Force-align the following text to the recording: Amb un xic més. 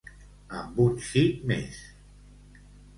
Amb 0.61 0.81
un 0.87 0.97
xic 1.11 1.47
més. 1.55 1.81